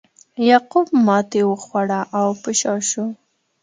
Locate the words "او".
2.19-2.27